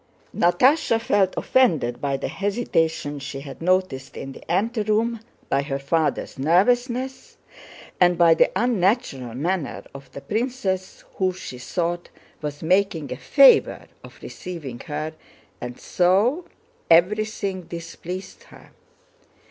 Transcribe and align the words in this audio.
Natásha 0.35 0.99
felt 0.99 1.35
offended 1.37 2.01
by 2.01 2.17
the 2.17 2.27
hesitation 2.27 3.19
she 3.19 3.41
had 3.41 3.61
noticed 3.61 4.17
in 4.17 4.31
the 4.31 4.51
anteroom, 4.51 5.19
by 5.47 5.61
her 5.61 5.77
father's 5.77 6.39
nervousness, 6.39 7.37
and 7.99 8.17
by 8.17 8.33
the 8.33 8.49
unnatural 8.55 9.35
manner 9.35 9.83
of 9.93 10.11
the 10.13 10.21
princess 10.21 11.03
who—she 11.17 11.59
thought—was 11.59 12.63
making 12.63 13.11
a 13.11 13.15
favor 13.15 13.85
of 14.03 14.17
receiving 14.23 14.79
her, 14.87 15.13
and 15.61 15.79
so 15.79 16.45
everything 16.89 17.61
displeased 17.61 18.41
her. 18.45 18.71